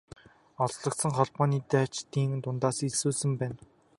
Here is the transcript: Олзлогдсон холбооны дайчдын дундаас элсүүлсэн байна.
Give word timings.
Олзлогдсон 0.65 1.11
холбооны 1.17 1.59
дайчдын 1.71 2.29
дундаас 2.43 2.77
элсүүлсэн 2.87 3.31
байна. 3.39 3.59